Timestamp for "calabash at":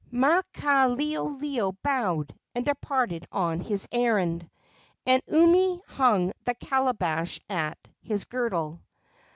6.55-7.77